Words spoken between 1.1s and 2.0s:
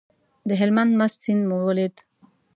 سیند مو ولید.